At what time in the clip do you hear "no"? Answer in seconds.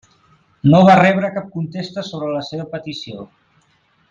0.73-0.79